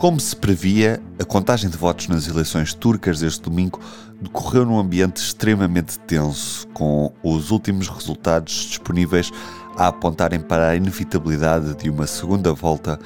Como 0.00 0.18
se 0.18 0.34
previa, 0.34 0.98
a 1.20 1.24
contagem 1.26 1.68
de 1.68 1.76
votos 1.76 2.08
nas 2.08 2.26
eleições 2.26 2.72
turcas 2.72 3.20
deste 3.20 3.42
domingo 3.42 3.78
decorreu 4.18 4.64
num 4.64 4.78
ambiente 4.78 5.18
extremamente 5.18 5.98
tenso, 5.98 6.66
com 6.68 7.12
os 7.22 7.50
últimos 7.50 7.86
resultados 7.86 8.64
disponíveis 8.66 9.30
a 9.76 9.88
apontarem 9.88 10.40
para 10.40 10.70
a 10.70 10.74
inevitabilidade 10.74 11.74
de 11.74 11.90
uma 11.90 12.06
segunda 12.06 12.50
volta 12.54 12.98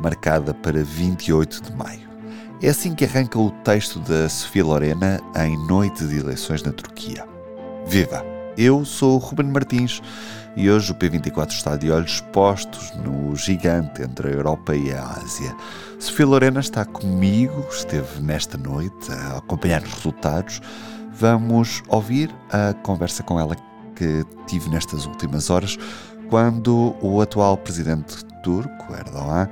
marcada 0.00 0.54
para 0.54 0.82
28 0.82 1.64
de 1.64 1.76
maio. 1.76 2.08
É 2.62 2.70
assim 2.70 2.94
que 2.94 3.04
arranca 3.04 3.38
o 3.38 3.50
texto 3.62 3.98
da 4.00 4.26
Sofia 4.26 4.64
Lorena 4.64 5.20
em 5.36 5.54
Noite 5.66 6.06
de 6.06 6.16
Eleições 6.16 6.62
na 6.62 6.72
Turquia. 6.72 7.26
Viva! 7.86 8.24
Eu 8.56 8.86
sou 8.86 9.18
Ruben 9.18 9.48
Martins 9.48 10.00
e 10.58 10.68
hoje 10.68 10.90
o 10.90 10.94
P24 10.96 11.52
está 11.52 11.76
de 11.76 11.88
olhos 11.88 12.20
postos 12.32 12.92
no 12.96 13.36
gigante 13.36 14.02
entre 14.02 14.26
a 14.26 14.32
Europa 14.32 14.74
e 14.74 14.92
a 14.92 15.04
Ásia. 15.04 15.54
Sofia 16.00 16.26
Lorena 16.26 16.58
está 16.58 16.84
comigo, 16.84 17.64
esteve 17.70 18.20
nesta 18.20 18.58
noite 18.58 19.12
a 19.12 19.36
acompanhar 19.36 19.84
os 19.84 19.94
resultados. 19.94 20.60
Vamos 21.12 21.80
ouvir 21.86 22.34
a 22.50 22.74
conversa 22.82 23.22
com 23.22 23.38
ela 23.38 23.54
que 23.94 24.24
tive 24.48 24.68
nestas 24.68 25.06
últimas 25.06 25.48
horas, 25.48 25.78
quando 26.28 26.92
o 27.00 27.20
atual 27.20 27.56
presidente 27.56 28.24
turco, 28.42 28.92
Erdogan, 28.92 29.48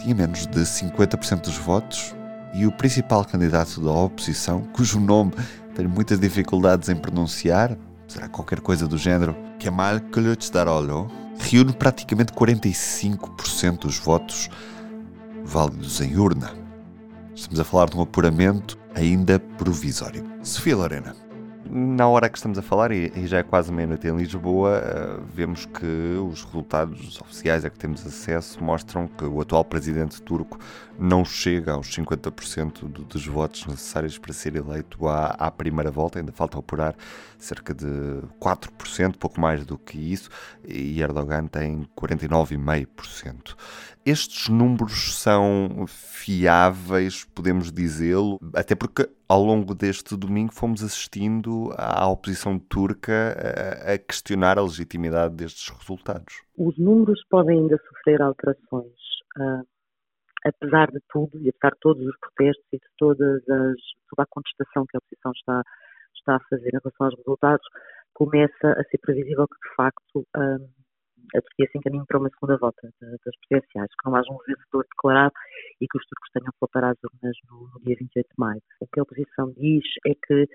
tinha 0.00 0.16
menos 0.16 0.48
de 0.48 0.62
50% 0.62 1.42
dos 1.42 1.58
votos 1.58 2.12
e 2.52 2.66
o 2.66 2.72
principal 2.72 3.24
candidato 3.24 3.80
da 3.80 3.92
oposição, 3.92 4.62
cujo 4.72 4.98
nome 4.98 5.30
tenho 5.76 5.88
muitas 5.88 6.18
dificuldades 6.18 6.88
em 6.88 6.96
pronunciar, 6.96 7.78
será 8.10 8.28
qualquer 8.28 8.60
coisa 8.60 8.88
do 8.88 8.98
género, 8.98 9.36
Kemal 9.58 10.00
Kılıçdaroğlu, 10.00 11.08
reúne 11.38 11.72
praticamente 11.72 12.32
45% 12.32 13.78
dos 13.78 13.98
votos 13.98 14.48
válidos 15.44 16.00
em 16.00 16.18
urna. 16.18 16.52
Estamos 17.34 17.60
a 17.60 17.64
falar 17.64 17.88
de 17.88 17.96
um 17.96 18.02
apuramento 18.02 18.76
ainda 18.94 19.38
provisório. 19.38 20.24
Sofia 20.42 20.76
Lorena 20.76 21.29
na 21.68 22.08
hora 22.08 22.28
que 22.28 22.38
estamos 22.38 22.58
a 22.58 22.62
falar, 22.62 22.90
e, 22.90 23.26
já 23.26 23.38
é 23.38 23.42
quase 23.42 23.72
meia-noite 23.72 24.06
em 24.08 24.16
Lisboa, 24.16 24.80
uh, 24.80 25.22
vemos 25.32 25.66
que 25.66 25.86
os 26.30 26.44
resultados 26.44 27.20
oficiais 27.20 27.64
a 27.64 27.70
que 27.70 27.78
temos 27.78 28.06
acesso 28.06 28.62
mostram 28.62 29.06
que 29.06 29.24
o 29.24 29.40
atual 29.40 29.64
presidente 29.64 30.20
turco 30.22 30.58
não 30.98 31.24
chega 31.24 31.72
aos 31.72 31.88
50% 31.88 32.88
do, 32.88 33.04
dos 33.04 33.26
votos 33.26 33.66
necessários 33.66 34.18
para 34.18 34.32
ser 34.32 34.56
eleito 34.56 35.06
à, 35.06 35.26
à, 35.26 35.50
primeira 35.50 35.90
volta, 35.90 36.18
ainda 36.18 36.32
falta 36.32 36.58
apurar 36.58 36.94
cerca 37.38 37.74
de 37.74 37.86
4%, 38.40 39.16
pouco 39.16 39.40
mais 39.40 39.64
do 39.64 39.78
que 39.78 39.98
isso, 39.98 40.28
e 40.66 41.00
Erdogan 41.00 41.46
tem 41.46 41.86
49,5%. 41.96 43.54
Estes 44.04 44.48
números 44.48 45.18
são 45.18 45.84
fiáveis, 45.86 47.24
podemos 47.34 47.70
dizê-lo, 47.70 48.38
até 48.54 48.74
porque 48.74 49.08
ao 49.30 49.44
longo 49.44 49.76
deste 49.76 50.16
domingo 50.16 50.52
fomos 50.52 50.82
assistindo 50.82 51.72
à 51.78 52.10
oposição 52.10 52.58
turca 52.58 53.36
a, 53.86 53.96
questionar 53.96 54.58
a 54.58 54.62
legitimidade 54.62 55.36
destes 55.36 55.68
resultados. 55.68 56.42
Os 56.58 56.76
números 56.76 57.22
podem 57.30 57.60
ainda 57.60 57.78
sofrer 57.88 58.20
alterações. 58.20 58.90
Uh, 59.38 59.64
apesar 60.44 60.90
de 60.90 60.98
tudo, 61.08 61.38
e 61.38 61.48
apesar 61.48 61.74
de 61.74 61.80
todos 61.80 62.04
os 62.04 62.18
protestos 62.18 62.66
e 62.72 62.78
de 62.78 62.86
todas 62.98 63.48
as, 63.48 63.76
toda 64.10 64.24
a 64.24 64.26
contestação 64.30 64.84
que 64.88 64.96
a 64.96 64.98
oposição 64.98 65.30
está, 65.36 65.62
está 66.16 66.34
a 66.34 66.40
fazer 66.50 66.68
em 66.68 66.78
relação 66.82 67.06
aos 67.06 67.16
resultados, 67.16 67.66
começa 68.12 68.72
a 68.72 68.84
ser 68.90 68.98
previsível 68.98 69.46
que, 69.46 69.68
de 69.68 69.74
facto, 69.76 70.26
uh, 70.36 70.68
a 71.34 71.42
Turquia 71.42 71.68
se 71.70 71.78
encaminhe 71.78 72.04
para 72.06 72.18
uma 72.18 72.30
segunda 72.30 72.56
volta 72.56 72.88
das 73.00 73.36
presidenciais, 73.48 73.90
que 73.90 74.08
não 74.08 74.16
haja 74.16 74.32
um 74.32 74.38
vencedor 74.46 74.84
declarado 74.90 75.32
e 75.80 75.86
que 75.86 75.98
os 75.98 76.04
turcos 76.06 76.30
tenham 76.32 76.52
que 76.52 76.60
voltar 76.60 76.84
às 76.84 76.98
urnas 77.02 77.36
no, 77.48 77.68
no, 77.72 77.80
dia 77.84 77.96
28 77.98 78.26
de 78.26 78.34
maio. 78.38 78.62
O 78.80 78.86
que 78.86 79.00
a 79.00 79.02
oposição 79.02 79.52
diz 79.56 79.84
é 80.06 80.14
que 80.26 80.48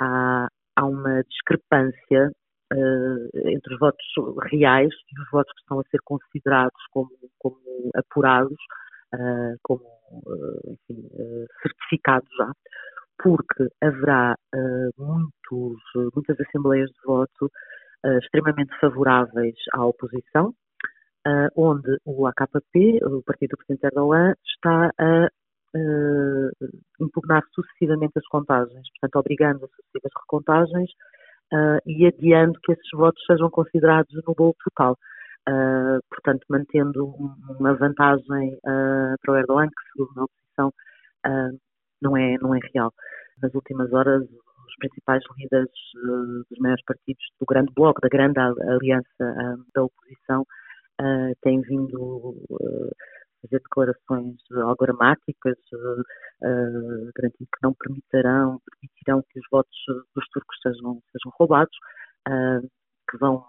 há, 0.00 0.48
há 0.76 0.86
uma 0.86 1.22
discrepância 1.24 2.32
uh, 2.72 3.48
entre 3.48 3.74
os 3.74 3.80
votos 3.80 4.06
reais 4.50 4.92
e 5.12 5.20
os 5.20 5.30
votos 5.30 5.52
que 5.52 5.60
estão 5.60 5.80
a 5.80 5.84
ser 5.90 5.98
considerados 6.04 6.82
como, 6.90 7.10
como 7.38 7.58
apurados, 7.94 8.58
uh, 9.14 9.56
como 9.62 9.84
uh, 9.84 10.72
enfim, 10.72 11.08
certificados 11.62 12.28
já, 12.36 12.52
porque 13.22 13.68
haverá 13.82 14.36
muitos, 14.98 15.80
muitas 16.14 16.38
assembleias 16.38 16.90
de 16.90 17.00
voto 17.04 17.50
uh, 18.04 18.18
extremamente 18.18 18.76
favoráveis 18.80 19.54
à 19.72 19.84
oposição, 19.84 20.54
uh, 21.26 21.48
onde 21.56 21.98
o 22.04 22.26
AKP, 22.26 23.00
o 23.04 23.22
partido 23.22 23.50
do 23.50 23.56
Presidente 23.58 23.84
Erdogan, 23.84 24.34
está 24.44 24.90
a 24.98 25.28
uh, 25.76 26.50
impugnar 27.00 27.42
sucessivamente 27.54 28.18
as 28.18 28.26
contagens, 28.28 28.88
portanto, 28.92 29.16
obrigando 29.16 29.64
a 29.64 29.68
sucessivas 29.68 30.12
recontagens 30.22 30.90
e 31.86 32.04
adiando 32.04 32.58
que 32.60 32.72
esses 32.72 32.90
votos 32.92 33.22
sejam 33.24 33.48
considerados 33.48 34.12
no 34.26 34.34
bolo 34.34 34.56
total. 34.64 34.98
portanto, 36.10 36.44
mantendo 36.50 37.06
uma 37.60 37.72
vantagem 37.74 38.58
para 38.64 39.32
o 39.32 39.36
Erdogan, 39.36 39.68
que, 39.68 39.92
segundo 39.92 40.20
a 40.20 40.24
oposição, 40.24 40.72
não, 42.02 42.16
é, 42.16 42.36
não 42.38 42.52
é 42.52 42.58
real. 42.74 42.92
Nas 43.40 43.54
últimas 43.54 43.92
horas, 43.92 44.26
principais 44.78 45.22
líderes 45.38 45.70
uh, 45.96 46.44
dos 46.48 46.58
maiores 46.58 46.84
partidos 46.84 47.24
do 47.40 47.46
grande 47.46 47.72
bloco, 47.74 48.00
da 48.00 48.08
grande 48.08 48.38
aliança 48.38 49.06
uh, 49.20 49.64
da 49.74 49.84
oposição, 49.84 50.42
uh, 51.00 51.34
têm 51.42 51.60
vindo 51.62 52.34
fazer 53.42 53.60
declarações 53.62 54.36
algoramáticas, 54.50 55.56
garantindo 57.14 57.48
que 57.54 57.62
não 57.62 57.74
permitirão, 57.74 58.60
permitirão 58.70 59.22
que 59.30 59.38
os 59.38 59.46
votos 59.50 59.78
dos 60.14 60.26
turcos 60.30 60.56
sejam, 60.62 61.00
sejam 61.12 61.32
roubados, 61.38 61.76
que 63.08 63.18
vão 63.18 63.44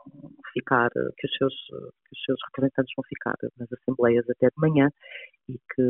ficar, 0.53 0.89
que 0.91 1.25
os, 1.25 1.37
seus, 1.37 1.53
que 1.53 2.13
os 2.13 2.23
seus 2.25 2.39
representantes 2.47 2.93
vão 2.95 3.03
ficar 3.07 3.35
nas 3.57 3.71
assembleias 3.71 4.29
até 4.29 4.47
de 4.47 4.57
manhã 4.57 4.89
e 5.49 5.53
que, 5.53 5.81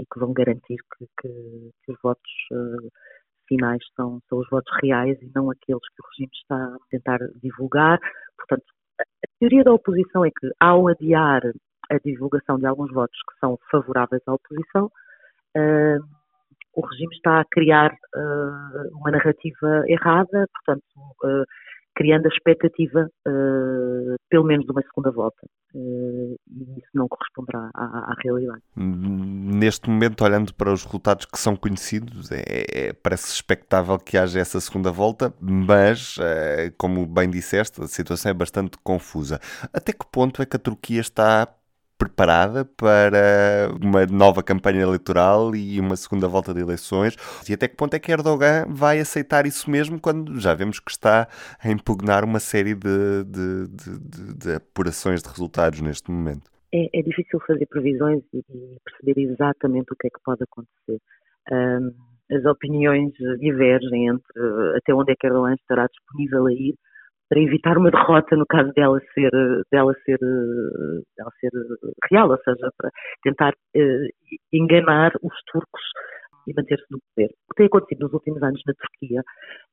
e 0.00 0.06
que 0.12 0.18
vão 0.18 0.32
garantir 0.32 0.78
que, 0.96 1.06
que, 1.20 1.70
que 1.84 1.92
os 1.92 1.98
votos 2.02 2.32
finais 3.50 3.82
são, 3.96 4.20
são 4.28 4.38
os 4.38 4.48
votos 4.48 4.72
reais 4.80 5.20
e 5.20 5.30
não 5.34 5.50
aqueles 5.50 5.82
que 5.82 6.02
o 6.02 6.06
regime 6.12 6.30
está 6.32 6.56
a 6.56 6.78
tentar 6.88 7.18
divulgar. 7.42 7.98
Portanto, 8.38 8.64
a 9.00 9.28
teoria 9.40 9.64
da 9.64 9.72
oposição 9.72 10.24
é 10.24 10.30
que, 10.30 10.50
ao 10.60 10.86
adiar 10.88 11.42
a 11.90 11.98
divulgação 12.04 12.58
de 12.58 12.66
alguns 12.66 12.92
votos 12.92 13.18
que 13.28 13.38
são 13.40 13.58
favoráveis 13.70 14.22
à 14.26 14.34
oposição, 14.34 14.86
uh, 14.86 16.00
o 16.74 16.86
regime 16.86 17.14
está 17.16 17.40
a 17.40 17.44
criar 17.44 17.90
uh, 17.92 18.98
uma 18.98 19.10
narrativa 19.10 19.82
errada, 19.88 20.46
portanto, 20.54 20.84
uh, 21.24 21.44
criando 22.00 22.24
a 22.24 22.28
expectativa, 22.28 23.10
uh, 23.28 24.14
pelo 24.30 24.44
menos, 24.44 24.64
de 24.64 24.72
uma 24.72 24.80
segunda 24.80 25.10
volta. 25.10 25.46
Uh, 25.74 26.34
e 26.50 26.78
isso 26.78 26.88
não 26.94 27.06
corresponderá 27.06 27.68
à, 27.74 27.84
à, 27.84 28.14
realidade. 28.24 28.62
Neste 28.74 29.90
momento, 29.90 30.24
olhando 30.24 30.54
para 30.54 30.72
os 30.72 30.82
resultados 30.82 31.26
que 31.26 31.38
são 31.38 31.54
conhecidos, 31.54 32.32
é, 32.32 32.42
é 32.72 32.92
parece 32.94 33.30
expectável 33.30 33.98
que 33.98 34.16
haja 34.16 34.40
essa 34.40 34.58
segunda 34.60 34.90
volta, 34.90 35.34
mas, 35.38 36.16
uh, 36.16 36.72
como 36.78 37.06
bem 37.06 37.28
disseste, 37.28 37.82
a 37.82 37.86
situação 37.86 38.30
é 38.30 38.34
bastante 38.34 38.78
confusa. 38.82 39.38
Até 39.70 39.92
que 39.92 40.06
ponto 40.10 40.40
é 40.40 40.46
que 40.46 40.56
a 40.56 40.60
Turquia 40.60 41.02
está 41.02 41.46
preparada 42.00 42.64
para 42.64 43.68
uma 43.78 44.06
nova 44.06 44.42
campanha 44.42 44.80
eleitoral 44.80 45.54
e 45.54 45.78
uma 45.78 45.96
segunda 45.96 46.26
volta 46.26 46.54
de 46.54 46.60
eleições? 46.60 47.14
E 47.46 47.52
até 47.52 47.68
que 47.68 47.76
ponto 47.76 47.92
é 47.92 47.98
que 47.98 48.10
Erdogan 48.10 48.64
vai 48.70 48.98
aceitar 48.98 49.44
isso 49.44 49.70
mesmo 49.70 50.00
quando 50.00 50.40
já 50.40 50.54
vemos 50.54 50.80
que 50.80 50.90
está 50.90 51.28
a 51.62 51.70
impugnar 51.70 52.24
uma 52.24 52.40
série 52.40 52.74
de, 52.74 53.24
de, 53.24 53.68
de, 53.68 54.34
de 54.38 54.54
apurações 54.54 55.22
de 55.22 55.28
resultados 55.28 55.82
neste 55.82 56.10
momento? 56.10 56.50
É, 56.72 56.98
é, 56.98 57.02
difícil 57.02 57.38
fazer 57.46 57.66
previsões 57.66 58.22
e 58.32 58.42
perceber 58.82 59.20
exatamente 59.20 59.92
o 59.92 59.96
que 59.96 60.06
é 60.06 60.10
que 60.10 60.22
pode 60.24 60.42
acontecer. 60.42 60.98
Um, 61.52 61.92
as 62.34 62.44
opiniões 62.46 63.12
divergem 63.40 64.08
entre 64.08 64.76
até 64.76 64.94
onde 64.94 65.12
é 65.12 65.16
que 65.16 65.26
Erdogan 65.26 65.54
estará 65.54 65.86
disponível 65.86 66.46
a 66.46 66.52
ir 66.52 66.74
para 67.30 67.40
evitar 67.40 67.78
uma 67.78 67.92
derrota 67.92 68.36
no 68.36 68.44
caso 68.44 68.72
dela 68.72 69.00
ser, 69.14 69.30
dela 69.70 69.94
ser, 70.04 70.18
dela 70.18 71.30
ser 71.38 71.50
real, 72.10 72.28
ou 72.28 72.38
seja, 72.38 72.70
para 72.76 72.90
tentar 73.22 73.52
uh, 73.52 74.34
enganar 74.52 75.12
os 75.22 75.32
turcos 75.52 75.82
e 76.48 76.52
manter-se 76.52 76.84
no 76.90 76.98
poder. 77.14 77.28
O 77.28 77.54
que 77.54 77.56
tem 77.56 77.66
acontecido 77.66 78.00
nos 78.00 78.12
últimos 78.12 78.42
anos 78.42 78.60
na 78.66 78.74
Turquia, 78.74 79.22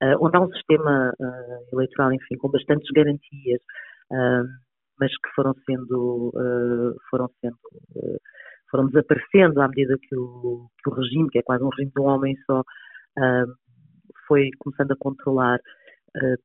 uh, 0.03 0.23
onde 0.23 0.37
há 0.37 0.41
um 0.41 0.51
sistema 0.51 1.11
uh, 1.19 1.73
eleitoral, 1.73 2.13
enfim, 2.13 2.37
com 2.37 2.51
bastantes 2.51 2.87
garantias, 2.91 3.59
mas 4.99 5.11
que 5.11 5.29
foram 5.35 5.53
sendo, 5.65 6.31
foram 7.09 7.27
sendo, 7.41 7.57
foram 8.71 8.87
desaparecendo 8.87 9.61
à 9.61 9.67
medida 9.67 9.97
que 10.01 10.15
o, 10.15 10.69
que 10.81 10.89
o 10.89 10.93
regime, 10.93 11.29
que 11.29 11.39
é 11.39 11.43
quase 11.43 11.61
um 11.61 11.69
regime 11.69 11.91
de 11.93 12.01
um 12.01 12.05
homem 12.05 12.33
só, 12.45 12.63
foi 14.27 14.49
começando 14.59 14.93
a 14.93 14.97
controlar 14.97 15.59
eh, 15.59 15.61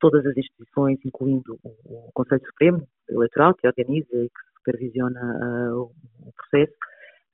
todas 0.00 0.24
as 0.26 0.36
instituições, 0.36 0.98
incluindo 1.04 1.58
o, 1.64 2.10
Conselho 2.14 2.44
Supremo 2.46 2.86
Eleitoral, 3.08 3.54
que 3.54 3.66
organiza 3.66 4.08
e 4.12 4.28
que 4.28 4.58
supervisiona 4.58 5.20
uh, 5.72 5.82
o, 5.82 6.32
processo, 6.32 6.72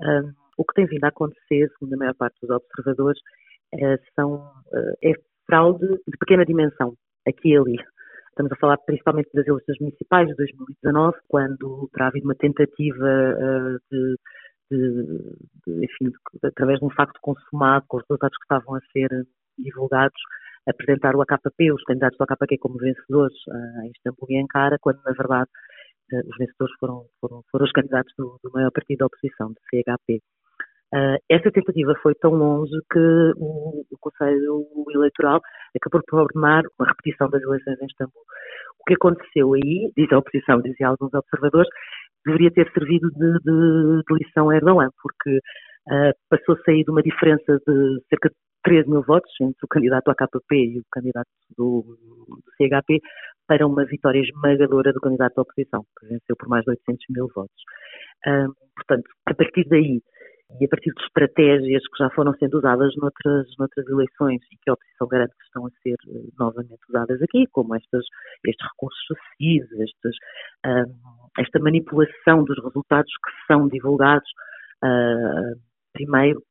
uh, 0.03 0.33
o 0.57 0.65
que 0.65 0.75
tem 0.75 0.87
vindo 0.87 1.05
a 1.05 1.09
acontecer, 1.09 1.69
segundo 1.79 1.95
a 1.95 1.97
maior 1.97 2.15
parte 2.15 2.39
dos 2.41 2.51
observadores, 2.51 3.21
são, 4.15 4.51
é 5.05 5.13
fraude 5.47 5.87
de 5.87 6.19
pequena 6.19 6.45
dimensão, 6.45 6.95
aqui 7.27 7.51
e 7.51 7.57
ali. 7.57 7.77
Estamos 8.31 8.53
a 8.53 8.57
falar 8.57 8.79
principalmente 8.79 9.29
das 9.35 9.47
eleições 9.47 9.79
municipais 9.79 10.29
de 10.29 10.35
2019, 10.37 11.19
quando 11.29 11.89
terá 11.93 12.07
havido 12.07 12.25
uma 12.25 12.35
tentativa 12.35 13.39
de, 13.91 14.17
de, 14.71 15.35
de, 15.67 15.85
enfim, 15.85 16.05
de, 16.07 16.47
através 16.47 16.79
de 16.79 16.87
um 16.87 16.91
facto 16.91 17.19
consumado, 17.21 17.85
com 17.89 17.99
os 17.99 18.05
resultados 18.09 18.39
que 18.39 18.45
estavam 18.45 18.75
a 18.75 18.81
ser 18.93 19.27
divulgados, 19.59 20.21
apresentar 20.69 21.17
o 21.17 21.23
AKP, 21.23 21.73
os 21.73 21.83
candidatos 21.85 22.19
do 22.19 22.25
AKP 22.25 22.59
como 22.59 22.79
vencedores 22.79 23.37
em 23.85 23.91
Istambul 23.91 24.29
e 24.31 24.43
Ankara, 24.43 24.77
quando 24.81 25.01
na 25.05 25.13
verdade 25.13 25.51
os 26.13 26.37
vencedores 26.39 26.75
foram, 26.81 27.05
foram, 27.21 27.43
foram 27.51 27.67
os 27.67 27.73
candidatos 27.73 28.13
do, 28.17 28.39
do 28.43 28.51
maior 28.53 28.71
partido 28.71 28.99
da 28.99 29.07
oposição, 29.07 29.49
do 29.49 29.61
CHP. 29.69 30.21
Uh, 30.95 31.21
essa 31.29 31.51
tentativa 31.51 31.95
foi 32.03 32.15
tão 32.15 32.33
longe 32.33 32.73
que 32.91 32.99
o, 33.37 33.85
o, 33.91 33.99
Conselho 34.01 34.65
Eleitoral 34.95 35.39
acabou 35.77 36.01
por 36.09 36.21
ordenar 36.21 36.63
uma 36.79 36.89
repetição 36.89 37.29
das 37.29 37.43
eleições 37.43 37.79
em 37.83 37.87
Istambul. 37.87 38.23
O 38.81 38.85
que 38.85 38.95
aconteceu 38.95 39.53
aí, 39.53 39.93
diz 39.95 40.11
a 40.11 40.19
oposição, 40.19 40.63
dizia 40.63 40.89
alguns 40.89 41.13
observadores, 41.13 41.69
deveria 42.25 42.51
ter 42.51 42.73
servido 42.73 43.11
de, 43.11 43.33
de, 43.41 44.03
de 44.09 44.15
lição 44.25 44.49
a 44.49 44.57
Erdogan, 44.57 44.89
porque 45.03 45.41
uh, 45.87 46.13
passou-se 46.29 46.71
aí 46.71 46.85
de 46.85 46.91
uma 46.91 47.03
diferença 47.03 47.59
de 47.67 48.03
cerca 48.09 48.29
de 48.29 48.35
13 48.65 48.89
mil 48.89 49.03
votos 49.03 49.31
entre 49.41 49.59
o 49.63 49.69
candidato 49.69 50.11
AKP 50.11 50.55
e 50.55 50.79
o 50.81 50.85
candidato 50.91 51.29
do, 51.57 51.83
do 52.29 52.43
CHP 52.57 53.01
para 53.47 53.67
uma 53.67 53.85
vitória 53.85 54.21
esmagadora 54.21 54.93
do 54.93 55.01
candidato 55.01 55.37
da 55.37 55.43
oposição, 55.43 55.85
que 55.99 56.07
venceu 56.07 56.37
por 56.37 56.49
mais 56.49 56.65
de 56.65 56.71
800 56.71 57.07
mil 57.11 57.29
votos. 57.35 57.63
Uh, 58.27 58.53
portanto, 58.77 59.09
a 59.27 59.35
partir 59.35 59.67
daí, 59.69 60.03
e 60.61 60.65
a 60.65 60.69
partir 60.69 60.93
de 60.95 61.03
estratégias 61.05 61.83
que 61.83 61.99
já 62.03 62.11
foram 62.11 62.33
sendo 62.35 62.59
usadas 62.59 62.95
noutras, 62.97 63.47
noutras 63.59 63.87
eleições 63.87 64.41
e 64.51 64.57
que 64.57 64.71
a 64.71 64.73
oposição 64.73 65.07
garante 65.07 65.35
que 65.37 65.45
estão 65.45 65.67
a 65.67 65.71
ser 65.83 65.97
uh, 66.07 66.33
novamente 66.39 66.81
usadas 66.89 67.21
aqui, 67.23 67.47
como 67.53 67.75
estas, 67.75 68.05
estes 68.47 68.67
recursos 68.73 68.99
sucessivos, 69.07 69.71
estes, 69.73 70.17
uh, 70.67 70.91
esta 71.39 71.59
manipulação 71.61 72.45
dos 72.45 72.57
resultados 72.65 73.13
que 73.13 73.53
são 73.53 73.69
divulgados, 73.69 74.29
uh, 74.85 75.68
primeiro, 75.99 76.43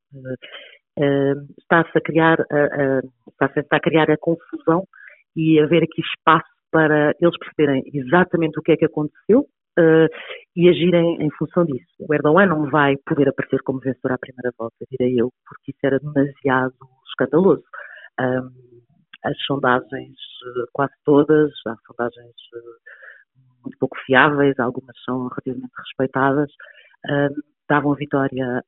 está-se 1.59 1.97
a 1.97 2.01
criar, 2.01 2.37
está-se 3.31 3.65
a 3.69 3.79
criar 3.79 4.11
a 4.11 4.17
confusão 4.17 4.83
e 5.35 5.59
haver 5.59 5.83
aqui 5.83 6.01
espaço 6.01 6.49
para 6.71 7.13
eles 7.21 7.37
perceberem 7.37 7.83
exatamente 7.93 8.59
o 8.59 8.61
que 8.61 8.73
é 8.73 8.77
que 8.77 8.85
aconteceu, 8.85 9.47
uh, 9.77 10.09
e 10.55 10.67
agirem 10.69 11.21
em 11.21 11.29
função 11.31 11.65
disso. 11.65 11.85
O 11.99 12.13
Erdogan 12.13 12.47
não 12.47 12.69
vai 12.69 12.95
poder 13.05 13.29
aparecer 13.29 13.61
como 13.63 13.79
vencedor 13.79 14.13
à 14.13 14.17
primeira 14.17 14.51
volta, 14.57 14.75
direi 14.91 15.19
eu, 15.19 15.31
porque 15.45 15.71
isso 15.71 15.79
era 15.83 15.99
demasiado 15.99 16.73
escandaloso. 17.07 17.63
Um, 18.19 18.49
as 19.23 19.37
sondagens, 19.45 20.15
eh, 20.15 20.65
quase 20.71 20.93
todas, 21.03 21.51
há 21.67 21.75
sondagens 21.87 22.33
muito 23.63 23.77
pouco 23.79 23.97
fiáveis, 24.05 24.57
algumas 24.59 24.95
são 25.03 25.27
relativamente 25.27 25.73
respeitadas, 25.77 26.49
uh, 27.05 27.43
davam 27.69 27.93
vitória 27.95 28.63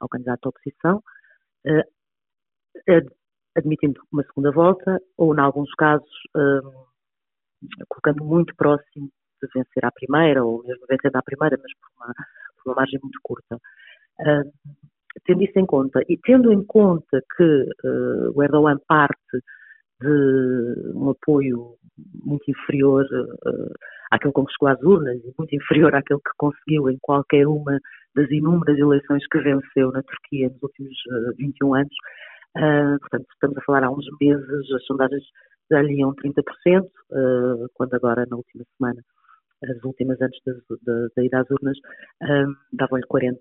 ao 0.00 0.08
candidato 0.08 0.40
da 0.42 0.48
oposição, 0.50 1.02
admitindo 3.56 4.00
uma 4.12 4.22
segunda 4.24 4.50
volta, 4.50 5.00
ou, 5.16 5.34
em 5.34 5.40
alguns 5.40 5.72
casos, 5.74 6.10
colocando 7.88 8.24
muito 8.24 8.54
próximo 8.56 9.10
de 9.42 9.48
vencer 9.54 9.84
à 9.84 9.90
primeira, 9.92 10.44
ou 10.44 10.62
mesmo 10.64 10.86
vencer 10.88 11.10
à 11.14 11.22
primeira, 11.22 11.58
mas 11.60 11.72
por 11.74 11.88
uma, 11.96 12.14
por 12.56 12.70
uma 12.70 12.76
margem 12.76 13.00
muito 13.02 13.18
curta. 13.22 13.56
Uh, 14.20 14.50
tendo 15.24 15.42
isso 15.42 15.58
em 15.58 15.66
conta, 15.66 16.00
e 16.08 16.16
tendo 16.18 16.52
em 16.52 16.64
conta 16.64 17.22
que 17.36 17.68
o 18.34 18.42
Erdogan 18.42 18.78
parte 18.86 19.42
de 20.00 20.92
um 20.94 21.10
apoio 21.10 21.76
muito 22.24 22.50
inferior 22.50 23.04
uh, 23.04 23.74
àquele 24.10 24.32
com 24.32 24.44
que 24.44 24.52
chegou 24.52 24.68
às 24.68 24.82
urnas 24.82 25.16
e 25.24 25.34
muito 25.38 25.54
inferior 25.54 25.94
àquele 25.94 26.20
que 26.20 26.30
conseguiu 26.36 26.90
em 26.90 26.98
qualquer 27.00 27.46
uma 27.46 27.78
das 28.14 28.30
inúmeras 28.30 28.78
eleições 28.78 29.26
que 29.28 29.38
venceu 29.38 29.90
na 29.92 30.02
Turquia 30.02 30.48
nos 30.48 30.62
últimos 30.62 30.96
uh, 31.06 31.36
21 31.36 31.74
anos. 31.74 31.94
Uh, 32.56 32.98
portanto, 33.00 33.26
estamos 33.32 33.58
a 33.58 33.62
falar 33.62 33.84
há 33.84 33.90
uns 33.90 34.06
meses, 34.20 34.72
as 34.72 34.84
sondagens 34.86 35.24
lhe 35.70 36.00
iam 36.00 36.14
30%, 36.14 36.84
uh, 36.84 37.68
quando 37.74 37.94
agora, 37.94 38.26
na 38.30 38.36
última 38.36 38.64
semana, 38.76 39.02
as 39.62 39.82
últimas 39.84 40.20
antes 40.20 40.38
da 41.16 41.24
ida 41.24 41.40
às 41.40 41.50
urnas, 41.50 41.76
um, 42.22 42.54
davam-lhe 42.72 43.06
40, 43.06 43.40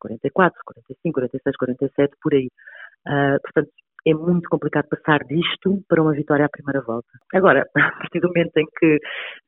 44, 0.00 0.60
45, 0.64 1.12
46, 1.12 1.56
47, 1.56 2.16
por 2.22 2.34
aí. 2.34 2.48
Uh, 3.06 3.40
portanto, 3.42 3.70
é 4.06 4.14
muito 4.14 4.48
complicado 4.48 4.88
passar 4.88 5.24
disto 5.24 5.82
para 5.88 6.02
uma 6.02 6.12
vitória 6.12 6.46
à 6.46 6.48
primeira 6.48 6.80
volta. 6.80 7.08
Agora, 7.34 7.66
a 7.76 7.92
partir 7.92 8.20
do 8.20 8.28
momento 8.28 8.56
em 8.56 8.66
que, 8.78 8.98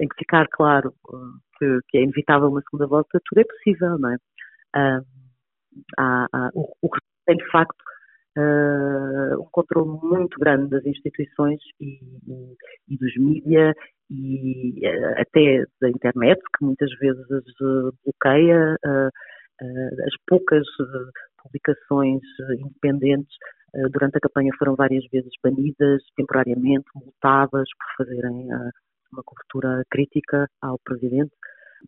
em 0.01 0.09
que 0.09 0.17
ficar 0.19 0.47
claro 0.49 0.93
que, 1.59 1.79
que 1.89 1.99
é 1.99 2.03
inevitável 2.03 2.49
uma 2.49 2.63
segunda 2.63 2.87
volta, 2.87 3.21
tudo 3.25 3.41
é 3.41 3.45
possível, 3.45 3.99
não 3.99 4.11
é? 4.11 4.17
Uh, 4.77 5.05
há, 5.99 6.27
há, 6.33 6.51
o, 6.55 6.89
que 6.89 6.99
tem, 7.27 7.37
de 7.37 7.51
facto, 7.51 7.77
uh, 8.39 9.41
um 9.41 9.49
controle 9.51 9.99
muito 10.03 10.39
grande 10.39 10.71
das 10.71 10.85
instituições 10.85 11.61
e, 11.81 11.99
e, 12.27 12.57
e 12.89 12.99
dos 12.99 13.17
mídias 13.17 13.75
e 14.11 14.81
uh, 14.87 15.21
até 15.21 15.65
da 15.81 15.89
internet, 15.89 16.41
que 16.59 16.65
muitas 16.65 16.91
vezes 16.99 17.25
uh, 17.61 17.93
bloqueia 18.05 18.77
as 19.61 20.15
poucas 20.27 20.67
publicações 21.41 22.21
independentes 22.59 23.35
durante 23.91 24.17
a 24.17 24.21
campanha 24.21 24.51
foram 24.59 24.75
várias 24.75 25.05
vezes 25.13 25.33
banidas, 25.43 26.03
temporariamente, 26.17 26.87
multadas 26.95 27.69
por 27.79 28.05
fazerem 28.05 28.49
uma 29.13 29.23
cobertura 29.25 29.83
crítica 29.91 30.49
ao 30.61 30.79
presidente. 30.85 31.33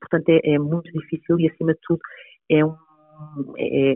Portanto, 0.01 0.29
é, 0.29 0.55
é, 0.55 0.59
muito 0.59 0.91
difícil 0.93 1.39
e, 1.41 1.49
acima 1.49 1.73
de 1.73 1.81
tudo, 1.83 2.01
é 2.51 2.65
um, 2.65 2.77
é, 3.59 3.95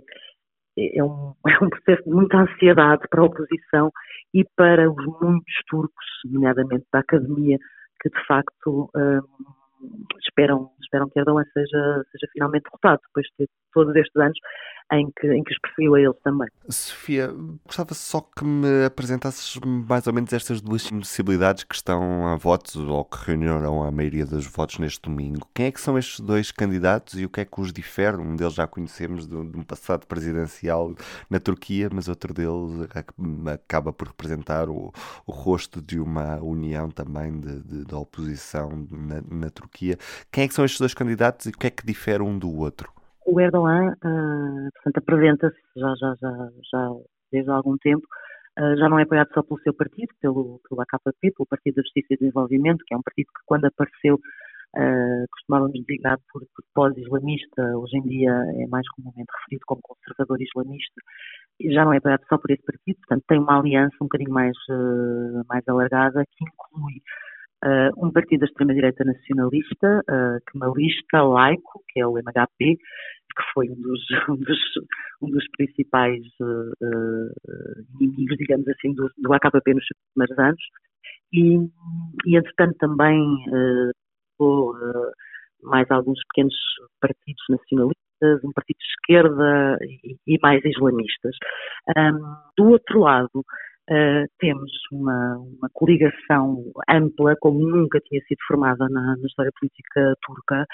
é 0.78 1.04
um, 1.04 1.34
é 1.48 1.64
um 1.64 1.70
processo 1.70 2.02
de 2.04 2.10
muita 2.10 2.38
ansiedade 2.38 3.02
para 3.08 3.20
a 3.20 3.24
oposição 3.24 3.90
e 4.34 4.44
para 4.56 4.90
os 4.90 5.04
muitos 5.20 5.54
turcos, 5.68 6.06
nomeadamente 6.24 6.86
da 6.92 7.00
academia, 7.00 7.58
que 8.00 8.08
de 8.08 8.26
facto 8.26 8.90
um, 8.94 9.20
esperam, 10.26 10.70
esperam 10.82 11.08
que 11.08 11.18
Erdogan 11.18 11.44
seja, 11.52 12.02
seja 12.10 12.26
finalmente 12.32 12.64
derrotado, 12.64 13.00
depois 13.08 13.26
de 13.38 13.46
todos 13.72 13.94
estes 13.96 14.16
anos 14.16 14.38
em 14.92 15.10
que, 15.10 15.26
em 15.32 15.42
que 15.44 15.52
os 15.52 15.58
perseguiu 15.58 15.94
a 15.94 16.00
eles 16.00 16.16
também. 16.24 16.48
Sofia, 16.68 17.32
gostava 17.64 17.94
só 17.94 18.20
que 18.20 18.44
me 18.44 18.84
apresentasses 18.84 19.56
mais 19.64 20.06
ou 20.06 20.12
menos 20.12 20.32
estas 20.32 20.60
duas 20.60 20.88
possibilidades 20.90 21.64
que 21.64 21.74
estão 21.74 22.26
a 22.26 22.36
votos 22.36 22.76
ou 22.76 23.04
que 23.04 23.18
reuniram 23.26 23.84
a 23.84 23.90
maioria 23.90 24.26
dos 24.26 24.46
votos 24.46 24.78
neste 24.78 25.00
domingo. 25.02 25.48
Quem 25.54 25.66
é 25.66 25.72
que 25.72 25.80
são 25.80 25.96
estes 25.96 26.20
dois 26.20 26.50
candidatos 26.50 27.18
e 27.20 27.24
o 27.24 27.28
que 27.28 27.40
é 27.40 27.44
que 27.44 27.60
os 27.60 27.72
difere? 27.72 28.16
Um 28.16 28.34
deles 28.34 28.54
já 28.54 28.66
conhecemos 28.66 29.26
de, 29.26 29.36
um 29.36 29.62
passado 29.62 30.06
presidencial 30.06 30.94
na 31.28 31.38
Turquia, 31.38 31.88
mas 31.92 32.08
outro 32.08 32.34
deles 32.34 32.88
acaba 33.52 33.92
por 33.92 34.08
representar 34.08 34.68
o, 34.68 34.92
o 35.26 35.32
rosto 35.32 35.80
de 35.80 36.00
uma 36.00 36.36
união 36.42 36.90
também 36.90 37.38
de, 37.38 37.60
de, 37.60 37.84
da 37.84 37.98
oposição 37.98 38.86
na, 38.90 39.22
na 39.30 39.50
Turquia. 39.50 39.96
Quem 40.32 40.44
é 40.44 40.48
que 40.48 40.54
são 40.54 40.64
estes 40.64 40.80
dois 40.80 40.94
candidatos 40.94 41.46
e 41.46 41.50
o 41.50 41.52
que 41.52 41.66
é 41.68 41.70
que 41.70 41.86
difere 41.86 42.22
um 42.22 42.36
do 42.38 42.52
outro? 42.52 42.92
O 43.26 43.40
Erdogan, 43.40 43.92
uh, 43.92 44.70
portanto, 44.74 44.98
apresenta-se 44.98 45.58
já, 45.76 45.94
já, 46.00 46.14
já, 46.20 46.48
já 46.72 46.90
desde 47.32 47.50
há 47.50 47.54
algum 47.54 47.76
tempo, 47.78 48.06
uh, 48.58 48.76
já 48.76 48.88
não 48.88 48.98
é 48.98 49.02
apoiado 49.02 49.32
só 49.34 49.42
pelo 49.42 49.60
seu 49.60 49.74
partido, 49.74 50.08
pelo, 50.20 50.60
pelo 50.68 50.80
AKP, 50.82 51.32
pelo 51.32 51.46
Partido 51.48 51.76
da 51.76 51.82
Justiça 51.82 52.14
e 52.14 52.16
Desenvolvimento, 52.16 52.84
que 52.86 52.94
é 52.94 52.96
um 52.96 53.02
partido 53.02 53.26
que 53.26 53.42
quando 53.46 53.66
apareceu 53.66 54.14
uh, 54.16 55.26
costumávamos 55.32 55.72
designar 55.84 56.18
por, 56.32 56.42
por 56.54 56.64
pós-islamista, 56.74 57.62
hoje 57.76 57.98
em 57.98 58.02
dia 58.02 58.32
é 58.58 58.66
mais 58.68 58.88
comumente 58.90 59.30
referido 59.40 59.64
como 59.66 59.82
conservador 59.82 60.40
islamista, 60.40 61.00
já 61.62 61.84
não 61.84 61.92
é 61.92 61.98
apoiado 61.98 62.24
só 62.28 62.38
por 62.38 62.50
esse 62.50 62.62
partido, 62.64 62.96
portanto 63.00 63.24
tem 63.28 63.38
uma 63.38 63.58
aliança 63.58 63.96
um 64.00 64.06
bocadinho 64.06 64.32
mais, 64.32 64.56
mais 65.46 65.62
alargada 65.68 66.24
que 66.24 66.44
inclui 66.44 67.02
Uh, 67.62 68.06
um 68.06 68.10
partido 68.10 68.40
da 68.40 68.46
extrema-direita 68.46 69.04
nacionalista, 69.04 70.00
uh, 70.08 70.50
kemalista, 70.50 71.22
laico, 71.22 71.82
que 71.88 72.00
é 72.00 72.06
o 72.06 72.16
MHP, 72.16 72.76
que 73.36 73.52
foi 73.52 73.68
um 73.68 73.74
dos, 73.74 74.00
um 74.30 74.36
dos, 74.36 74.58
um 75.22 75.30
dos 75.30 75.44
principais 75.56 76.22
uh, 76.40 77.32
inimigos, 78.00 78.36
digamos 78.38 78.66
assim, 78.68 78.94
do, 78.94 79.10
do 79.18 79.34
AKP 79.34 79.74
nos 79.74 79.84
primeiros 80.14 80.38
anos. 80.38 80.62
E, 81.32 81.56
e 82.26 82.36
entretanto, 82.36 82.76
também 82.78 83.20
uh, 83.20 85.12
mais 85.62 85.90
alguns 85.90 86.18
pequenos 86.28 86.54
partidos 87.00 87.44
nacionalistas, 87.48 88.44
um 88.44 88.52
partido 88.52 88.78
de 88.78 88.86
esquerda 88.86 89.78
e, 89.82 90.16
e 90.26 90.38
mais 90.42 90.64
islamistas. 90.64 91.36
Um, 91.96 92.36
do 92.56 92.70
outro 92.70 93.00
lado, 93.00 93.44
Uh, 93.90 94.24
temos 94.38 94.70
uma, 94.92 95.36
uma, 95.38 95.68
coligação 95.72 96.62
ampla, 96.88 97.34
como 97.40 97.58
nunca 97.58 97.98
tinha 98.00 98.20
sido 98.22 98.38
formada 98.46 98.86
na, 98.88 99.16
na 99.16 99.26
história 99.26 99.50
política 99.58 100.14
turca, 100.22 100.64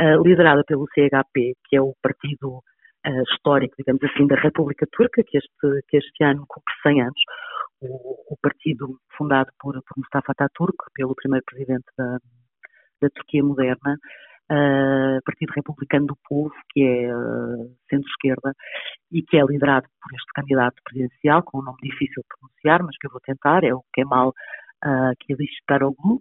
uh, 0.00 0.22
liderada 0.22 0.64
pelo 0.64 0.86
CHP, 0.94 1.52
que 1.66 1.76
é 1.76 1.82
o 1.82 1.94
partido 2.02 2.62
uh, 3.06 3.22
histórico, 3.30 3.74
digamos 3.76 4.02
assim, 4.04 4.26
da 4.26 4.36
República 4.36 4.86
Turca, 4.90 5.22
que 5.22 5.36
este, 5.36 5.82
que 5.86 5.98
este 5.98 6.24
ano 6.24 6.46
cumpre 6.48 6.74
100 6.82 7.02
anos. 7.02 7.22
O, 7.82 8.32
o 8.32 8.36
partido 8.40 8.96
fundado 9.18 9.50
por, 9.60 9.74
por 9.74 9.98
Mustafa 9.98 10.32
Ataturk, 10.32 10.76
pelo 10.94 11.14
primeiro 11.14 11.44
presidente 11.44 11.84
da, 11.98 12.16
da 13.02 13.10
Turquia 13.10 13.42
moderna, 13.42 13.98
uh, 14.52 15.22
Partido 15.24 15.52
Republicano 15.56 16.06
do 16.06 16.16
Povo, 16.28 16.52
que 16.70 16.82
é 16.82 17.14
uh, 17.14 17.74
centro-esquerda, 17.88 18.52
e 19.10 19.22
que 19.22 19.36
é 19.36 19.44
liderado 19.44 19.86
por 20.00 20.14
este 20.14 20.32
candidato 20.34 20.76
presidencial, 20.84 21.42
com 21.42 21.60
um 21.60 21.62
nome 21.62 21.78
difícil 21.82 22.22
de 22.22 22.28
pronunciar, 22.38 22.82
mas 22.84 22.96
que 22.98 23.06
eu 23.06 23.10
vou 23.10 23.20
tentar, 23.20 23.64
é 23.64 23.74
o 23.74 23.82
Kemal 23.94 24.28
uh, 24.84 25.12
Kılıçdaroğlu, 25.26 26.20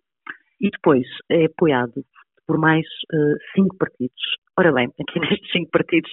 e 0.59 0.69
depois 0.69 1.05
é 1.29 1.45
apoiado 1.45 2.05
por 2.45 2.57
mais 2.57 2.85
cinco 3.55 3.75
partidos. 3.77 4.21
Ora 4.57 4.71
bem, 4.71 4.87
aqui 4.99 5.19
nestes 5.19 5.51
cinco 5.51 5.71
partidos 5.71 6.11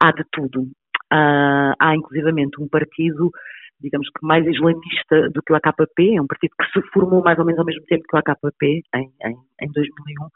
há 0.00 0.12
de 0.12 0.24
tudo. 0.30 0.62
Uh, 1.12 1.74
há 1.80 1.94
inclusivamente 1.96 2.62
um 2.62 2.68
partido, 2.68 3.30
digamos 3.80 4.08
que 4.08 4.24
mais 4.24 4.46
islamista 4.46 5.28
do 5.30 5.42
que 5.42 5.52
o 5.52 5.56
AKP, 5.56 6.16
é 6.16 6.22
um 6.22 6.26
partido 6.26 6.54
que 6.60 6.70
se 6.72 6.86
formou 6.92 7.22
mais 7.22 7.38
ou 7.38 7.44
menos 7.44 7.58
ao 7.58 7.64
mesmo 7.64 7.84
tempo 7.86 8.04
que 8.08 8.16
o 8.16 8.18
AKP, 8.18 8.82
em, 8.94 9.12
em, 9.24 9.36
em 9.62 9.72
2001, 9.72 10.28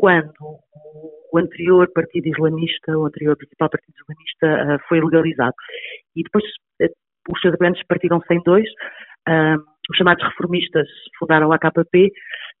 quando 0.00 0.32
o 1.30 1.38
anterior 1.38 1.86
partido 1.92 2.26
islamista, 2.26 2.96
o 2.96 3.04
anterior 3.04 3.36
principal 3.36 3.68
partido 3.68 3.94
islamista, 4.00 4.74
uh, 4.74 4.88
foi 4.88 4.98
legalizado. 4.98 5.54
E 6.16 6.22
depois 6.22 6.42
os 7.30 7.40
seus 7.40 7.54
grandes 7.56 7.82
partiram-se 7.86 8.32
em 8.32 8.42
dois. 8.42 8.66
os 9.90 9.96
chamados 9.96 10.24
reformistas 10.24 10.88
fundaram 11.18 11.48
o 11.48 11.52
AKP 11.52 12.10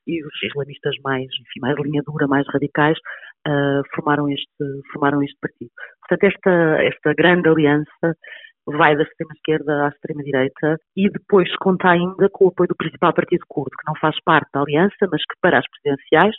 e 0.06 0.22
os 0.22 0.42
islamistas 0.42 0.94
mais, 1.02 1.24
enfim, 1.24 1.60
mais 1.60 1.76
linha 1.78 2.02
dura, 2.06 2.26
mais 2.26 2.46
radicais, 2.52 2.98
uh, 3.48 3.82
formaram, 3.94 4.28
este, 4.28 4.64
formaram 4.92 5.22
este 5.22 5.38
partido. 5.40 5.70
Portanto, 6.00 6.24
esta, 6.24 6.82
esta 6.82 7.14
grande 7.14 7.48
aliança 7.48 8.14
vai 8.66 8.94
da 8.94 9.02
extrema-esquerda 9.02 9.86
à 9.86 9.88
extrema-direita 9.88 10.76
e 10.96 11.08
depois 11.10 11.48
conta 11.56 11.90
ainda 11.90 12.28
com 12.30 12.44
o 12.44 12.48
apoio 12.48 12.68
do 12.68 12.76
principal 12.76 13.12
partido 13.14 13.44
curdo, 13.48 13.70
que 13.70 13.86
não 13.86 13.94
faz 13.96 14.16
parte 14.24 14.50
da 14.52 14.60
aliança, 14.60 15.08
mas 15.10 15.22
que 15.22 15.34
para 15.40 15.58
as 15.58 15.64
presidenciais 15.70 16.36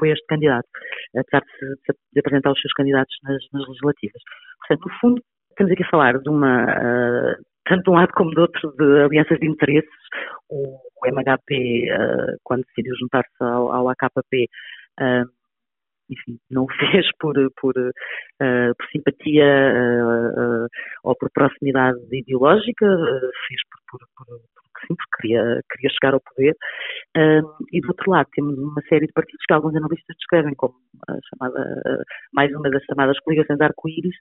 apoia 0.00 0.12
este 0.14 0.26
candidato, 0.26 0.68
apesar 1.16 1.42
de, 1.60 1.94
de 2.12 2.20
apresentar 2.20 2.52
os 2.52 2.60
seus 2.60 2.72
candidatos 2.72 3.14
nas, 3.22 3.42
nas, 3.52 3.68
legislativas. 3.68 4.22
Portanto, 4.60 4.88
no 4.88 4.98
fundo, 5.00 5.22
estamos 5.50 5.72
aqui 5.72 5.82
a 5.82 5.90
falar 5.90 6.18
de 6.18 6.28
uma, 6.28 6.64
uh, 6.64 7.36
tanto 7.66 7.84
de 7.84 7.90
um 7.90 7.94
lado 7.94 8.12
como 8.14 8.30
do 8.30 8.40
outro, 8.40 8.72
de 8.78 9.02
alianças 9.04 9.38
de 9.38 9.46
interesses. 9.46 9.90
O, 10.48 10.78
o 11.02 11.06
MHP, 11.06 11.92
uh, 11.92 12.36
quando 12.42 12.64
decidiu 12.64 12.94
juntar-se 12.98 13.44
ao, 13.44 13.70
ao 13.72 13.88
AKP, 13.90 14.48
uh, 15.00 15.40
enfim, 16.10 16.38
não 16.50 16.64
o 16.64 16.68
fez 16.90 17.06
por, 17.18 17.34
por, 17.60 17.76
uh, 17.76 18.74
por 18.76 18.86
simpatia 18.90 19.44
uh, 19.44 20.64
uh, 20.64 20.68
ou 21.04 21.16
por 21.16 21.30
proximidade 21.32 21.98
ideológica, 22.12 22.86
fez 23.46 23.60
por, 23.70 23.98
por, 23.98 24.08
por, 24.16 24.40
porque 24.80 24.86
sim, 24.86 24.94
porque 24.94 25.16
queria, 25.20 25.60
queria 25.70 25.90
chegar 25.90 26.14
ao 26.14 26.20
poder. 26.20 26.56
e 27.72 27.80
do 27.80 27.88
outro 27.88 28.10
lado 28.10 28.28
temos 28.32 28.58
uma 28.58 28.82
série 28.88 29.06
de 29.06 29.12
partidos 29.12 29.44
que 29.46 29.54
alguns 29.54 29.76
analistas 29.76 30.16
descrevem 30.16 30.54
como 30.54 30.74
a 31.08 31.14
chamada, 31.28 32.04
mais 32.32 32.54
uma 32.54 32.70
das 32.70 32.82
chamadas 32.84 33.18
coligações 33.20 33.60
arco-íris, 33.60 34.16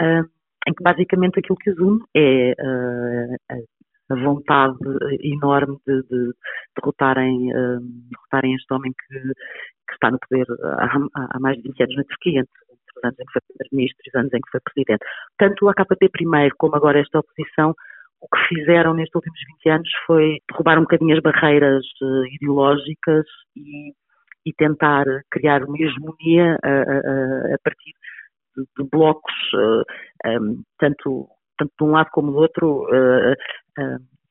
em 0.00 0.74
que 0.74 0.82
basicamente 0.82 1.38
aquilo 1.38 1.56
que 1.56 1.70
os 1.70 1.78
une 1.78 2.00
é 2.14 2.54
a 4.10 4.14
vontade 4.16 4.76
enorme 5.22 5.78
de, 5.86 6.02
de 6.02 6.32
derrotarem, 6.76 7.48
derrotarem 8.10 8.54
este 8.54 8.74
homem 8.74 8.92
que, 8.92 9.18
que 9.18 9.94
está 9.94 10.10
no 10.10 10.18
poder 10.18 10.46
há, 10.78 11.36
há, 11.36 11.40
mais 11.40 11.56
de 11.56 11.62
20 11.62 11.82
anos 11.82 11.96
na 11.96 12.04
Turquia, 12.04 12.40
entre 12.40 12.52
os 12.96 13.04
anos 13.04 13.18
em 13.18 13.24
que 13.24 13.32
foi 13.32 13.42
primeiro-ministro 13.48 14.02
e 14.04 14.08
os 14.10 14.14
anos 14.14 14.32
em 14.34 14.40
que 14.40 14.50
foi 14.50 14.60
presidente. 14.60 15.04
Tanto 15.38 15.64
o 15.64 15.68
AKP 15.70 16.08
primeiro 16.10 16.54
como 16.58 16.76
agora 16.76 17.00
esta 17.00 17.20
oposição 17.20 17.74
o 18.22 18.28
que 18.28 18.54
fizeram 18.54 18.94
nestes 18.94 19.14
últimos 19.16 19.38
20 19.64 19.70
anos 19.70 19.88
foi 20.06 20.38
derrubar 20.48 20.78
um 20.78 20.82
bocadinho 20.82 21.16
as 21.16 21.22
barreiras 21.22 21.84
uh, 22.00 22.24
ideológicas 22.26 23.26
e, 23.56 23.92
e, 24.46 24.52
tentar 24.56 25.04
criar 25.30 25.64
uma 25.64 25.76
hegemonia 25.76 26.56
a, 26.62 26.68
a, 26.68 27.54
a 27.54 27.58
partir 27.64 27.92
de, 28.56 28.64
de 28.78 28.88
blocos, 28.90 29.34
uh, 29.54 29.82
eh, 30.24 30.38
um, 30.38 30.50
ehm, 30.50 30.62
tanto, 30.78 31.28
tanto 31.58 31.72
de 31.78 31.84
um 31.84 31.90
lado 31.90 32.08
como 32.12 32.30
do 32.30 32.38
outro, 32.38 32.84
uh, 32.84 33.34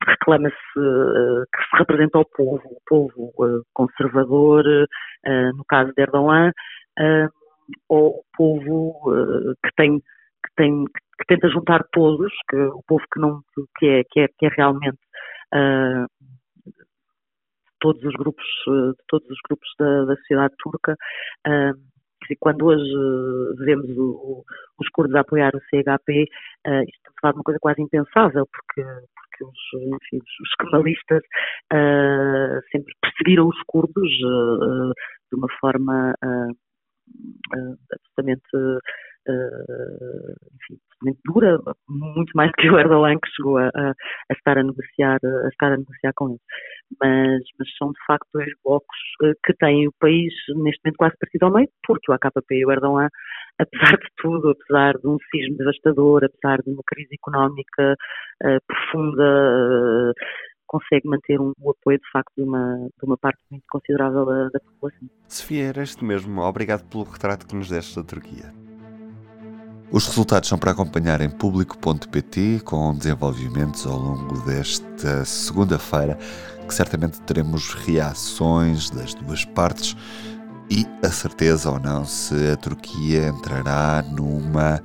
reclama-se 0.07 0.79
uh, 0.79 1.43
que 1.53 1.63
se 1.69 1.77
representa 1.77 2.19
o 2.19 2.25
povo, 2.25 2.61
o 2.65 2.81
povo 2.87 3.65
conservador, 3.73 4.63
no 5.55 5.63
caso 5.65 5.91
de 5.93 6.01
Erdogan, 6.01 6.51
ou 7.87 8.19
o 8.19 8.23
povo 8.35 9.01
que 9.63 9.71
tem 9.75 9.99
que 9.99 10.55
tem 10.55 10.85
que 10.85 11.10
tenta 11.27 11.49
juntar 11.49 11.83
todos, 11.91 12.31
que 12.49 12.55
o 12.57 12.83
povo 12.87 13.03
que 13.13 13.19
não 13.19 13.41
que 13.77 13.87
é 13.87 14.03
que 14.09 14.19
é, 14.21 14.27
que 14.27 14.45
é 14.45 14.49
realmente 14.49 14.99
todos 17.79 18.03
os 18.03 18.13
grupos 18.13 18.45
todos 19.07 19.29
os 19.29 19.37
grupos 19.47 19.67
da, 19.79 20.05
da 20.05 20.15
sociedade 20.15 20.53
turca 20.59 20.95
quando 22.39 22.65
hoje 22.65 22.83
vemos 23.65 23.89
o, 23.97 24.43
os 24.79 24.89
curdos 24.89 25.15
a 25.15 25.21
apoiar 25.21 25.51
o 25.55 25.59
CHP, 25.59 26.25
uh, 26.67 26.83
isto 26.83 27.11
de 27.33 27.37
uma 27.37 27.43
coisa 27.43 27.59
quase 27.59 27.81
impensável, 27.81 28.47
porque, 28.47 28.83
porque 28.83 29.43
os, 29.43 29.81
enfim, 29.95 30.17
os 30.17 30.55
uh, 31.73 32.61
sempre 32.71 32.93
perseguiram 33.01 33.47
os 33.47 33.61
curdos 33.67 34.09
uh, 34.23 34.93
de 35.31 35.37
uma 35.37 35.47
forma 35.59 36.13
absolutamente 37.91 38.47
uh, 39.27 40.35
enfim, 40.55 40.79
dura, 41.25 41.59
muito 41.87 42.31
mais 42.35 42.51
que 42.57 42.69
o 42.69 42.79
Erdogan 42.79 43.15
que 43.15 43.29
chegou 43.35 43.57
a, 43.57 43.67
a, 43.67 43.89
a, 43.91 44.33
estar 44.33 44.57
a 44.57 44.63
negociar, 44.63 45.19
a 45.23 45.47
estar 45.49 45.71
a 45.71 45.77
negociar 45.77 46.13
com 46.15 46.29
eles. 46.29 46.41
Mas, 47.01 47.43
mas 47.57 47.67
são 47.77 47.91
de 47.91 48.05
facto 48.05 48.27
dois 48.33 48.49
blocos 48.63 48.97
uh, 49.23 49.33
que 49.45 49.53
têm 49.53 49.87
o 49.87 49.93
país 49.99 50.33
neste 50.63 50.81
momento 50.83 50.97
quase 50.97 51.17
partido 51.19 51.43
ao 51.45 51.53
meio, 51.53 51.69
porque 51.85 52.11
o 52.11 52.15
AKP 52.15 52.55
e 52.55 52.65
o 52.65 52.71
Erdogan, 52.71 53.09
apesar 53.59 53.97
de 53.97 54.07
tudo, 54.17 54.49
apesar 54.51 54.93
de 54.97 55.07
um 55.07 55.17
sismo 55.31 55.57
devastador, 55.57 56.23
apesar 56.23 56.61
de 56.63 56.71
uma 56.71 56.83
crise 56.85 57.15
económica 57.15 57.95
uh, 58.43 58.59
profunda, 58.67 60.13
consegue 60.71 61.07
manter 61.07 61.39
um, 61.39 61.51
o 61.59 61.71
apoio 61.71 61.97
de 61.97 62.09
facto 62.11 62.31
de 62.37 62.43
uma, 62.43 62.75
de 62.77 63.05
uma 63.05 63.17
parte 63.17 63.39
muito 63.51 63.65
considerável 63.69 64.25
da, 64.25 64.49
da 64.49 64.59
população. 64.59 65.09
Sofia, 65.27 65.65
era 65.65 65.83
este 65.83 66.03
mesmo. 66.03 66.41
Obrigado 66.41 66.89
pelo 66.89 67.03
retrato 67.03 67.45
que 67.45 67.55
nos 67.55 67.69
deste 67.69 67.97
da 67.97 68.03
Turquia. 68.03 68.70
Os 69.91 70.07
resultados 70.07 70.47
são 70.47 70.57
para 70.57 70.71
acompanhar 70.71 71.19
em 71.19 71.29
público.pt 71.29 72.61
com 72.63 72.95
desenvolvimentos 72.95 73.85
ao 73.85 73.97
longo 73.97 74.39
desta 74.43 75.25
segunda-feira, 75.25 76.17
que 76.65 76.73
certamente 76.73 77.19
teremos 77.21 77.73
reações 77.73 78.89
das 78.89 79.13
duas 79.13 79.43
partes 79.43 79.97
e 80.69 80.87
a 81.03 81.09
certeza 81.09 81.69
ou 81.69 81.77
não 81.77 82.05
se 82.05 82.51
a 82.51 82.55
Turquia 82.55 83.27
entrará 83.27 84.01
numa 84.09 84.81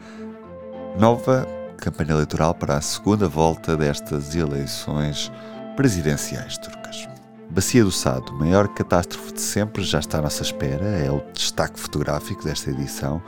nova 0.99 1.47
campanha 1.77 2.11
eleitoral 2.11 2.53
para 2.53 2.77
a 2.77 2.81
segunda 2.81 3.29
volta 3.29 3.77
destas 3.77 4.35
eleições 4.35 5.31
presidenciais 5.77 6.59
turcas. 6.59 7.09
Bacia 7.49 7.85
do 7.85 7.93
Sado, 7.93 8.33
maior 8.33 8.67
catástrofe 8.75 9.35
de 9.35 9.41
sempre, 9.41 9.85
já 9.85 10.01
está 10.01 10.19
à 10.19 10.23
nossa 10.23 10.43
espera, 10.43 10.85
é 10.85 11.09
o 11.09 11.23
destaque 11.33 11.79
fotográfico 11.79 12.43
desta 12.43 12.73
edição 12.73 13.23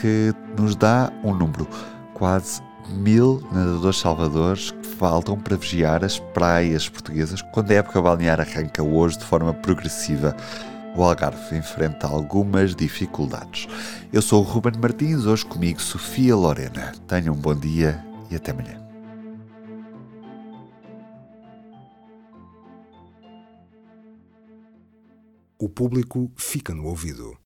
que 0.00 0.34
nos 0.58 0.76
dá 0.76 1.12
um 1.24 1.34
número 1.34 1.66
quase 2.14 2.62
mil 2.88 3.42
nadadores 3.50 3.98
salvadores 3.98 4.70
que 4.70 4.86
faltam 4.86 5.38
para 5.38 5.56
vigiar 5.56 6.04
as 6.04 6.18
praias 6.18 6.88
portuguesas 6.88 7.42
quando 7.52 7.70
a 7.70 7.74
época 7.74 8.00
balnear 8.00 8.40
arranca 8.40 8.82
hoje 8.82 9.18
de 9.18 9.24
forma 9.24 9.52
progressiva. 9.52 10.36
O 10.94 11.02
Algarve 11.02 11.56
enfrenta 11.56 12.06
algumas 12.06 12.74
dificuldades. 12.74 13.68
Eu 14.10 14.22
sou 14.22 14.42
o 14.42 14.46
Ruben 14.46 14.72
Martins, 14.80 15.26
hoje 15.26 15.44
comigo 15.44 15.80
Sofia 15.80 16.34
Lorena. 16.34 16.92
Tenham 17.06 17.34
um 17.34 17.38
bom 17.38 17.54
dia 17.54 18.02
e 18.30 18.36
até 18.36 18.52
amanhã. 18.52 18.80
O 25.58 25.68
público 25.68 26.30
fica 26.36 26.74
no 26.74 26.86
ouvido. 26.86 27.34